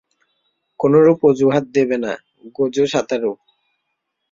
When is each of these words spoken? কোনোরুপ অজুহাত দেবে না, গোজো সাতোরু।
কোনোরুপ 0.79 1.19
অজুহাত 1.29 1.65
দেবে 1.75 1.97
না, 2.03 2.13
গোজো 2.55 2.83
সাতোরু। 2.91 3.31